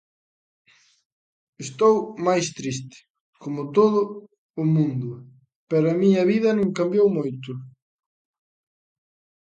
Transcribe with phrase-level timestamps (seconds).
[1.65, 1.95] Estou
[2.27, 2.97] máis triste,
[3.43, 3.99] como todo
[4.61, 5.09] o mundo,
[5.69, 7.51] pero a miña vida non cambiou moito.